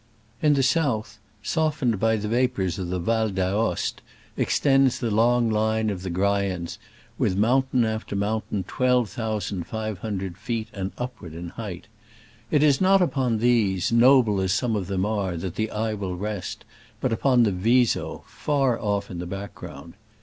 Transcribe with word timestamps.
In 0.41 0.55
the 0.55 0.63
south, 0.63 1.19
softened 1.43 1.99
by 1.99 2.15
the 2.15 2.27
vapors 2.27 2.79
of 2.79 2.87
the 2.87 2.97
Val 2.97 3.29
d'Aoste, 3.29 4.01
extends 4.35 4.97
the 4.97 5.11
long 5.11 5.51
line 5.51 5.91
of 5.91 6.01
the 6.01 6.09
Graians, 6.09 6.79
with 7.19 7.37
mountain 7.37 7.85
after 7.85 8.15
mountain 8.15 8.63
twelve 8.63 9.11
thousand 9.11 9.67
five 9.67 9.99
hundred 9.99 10.39
feet 10.39 10.69
and 10.73 10.91
upward 10.97 11.35
in 11.35 11.49
height. 11.49 11.85
It 12.49 12.63
is 12.63 12.81
not 12.81 13.03
upon 13.03 13.37
these, 13.37 13.91
noble 13.91 14.39
as 14.41 14.53
some 14.53 14.75
of 14.75 14.87
them 14.87 15.05
are, 15.05 15.37
that 15.37 15.53
the 15.53 15.69
eye 15.69 15.93
will 15.93 16.15
rest, 16.17 16.65
but 16.99 17.13
upon 17.13 17.43
the 17.43 17.51
Viso, 17.51 18.23
far 18.25 18.79
off 18.81 19.11
in 19.11 19.19
the 19.19 19.27
background. 19.27 19.93